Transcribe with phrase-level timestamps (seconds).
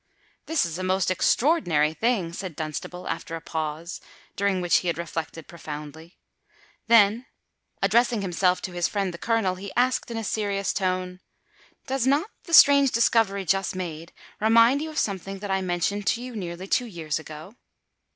[0.47, 4.01] "This is a most extraordinary thing," said Dunstable, after a pause,
[4.35, 6.17] during which he had reflected profoundly:
[6.87, 7.27] then,
[7.83, 11.19] addressing himself to his friend the Colonel, he asked in a serious tone,
[11.85, 16.21] "Does not the strange discovery just made remind you of something that I mentioned to
[16.23, 17.53] you nearly two years ago?"